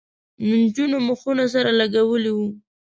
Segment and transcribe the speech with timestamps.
[0.61, 2.47] نجونو مخونه سره لگولي وو.